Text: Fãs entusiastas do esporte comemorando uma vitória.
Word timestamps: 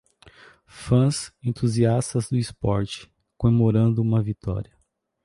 Fãs 0.65 1.31
entusiastas 1.43 2.27
do 2.27 2.35
esporte 2.35 3.07
comemorando 3.37 4.01
uma 4.01 4.19
vitória. 4.19 4.75